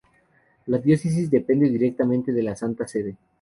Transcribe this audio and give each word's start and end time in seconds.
La 0.65 0.79
diócesis 0.79 1.29
depende 1.29 1.69
directamente 1.69 2.31
de 2.33 2.41
la 2.41 2.55
Santa 2.55 2.87
Sede. 2.87 3.17